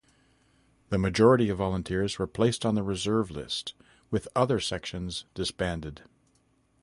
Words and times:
The 0.89 0.97
majority 0.97 1.49
of 1.49 1.59
volunteers 1.59 2.17
were 2.17 2.25
placed 2.25 2.65
on 2.65 2.73
the 2.73 2.81
reserve 2.81 3.29
list, 3.29 3.75
with 4.09 4.27
other 4.35 4.59
sections 4.59 5.25
disbanded. 5.35 6.01